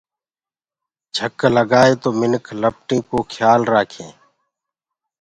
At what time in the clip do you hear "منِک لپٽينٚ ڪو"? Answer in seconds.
2.19-3.17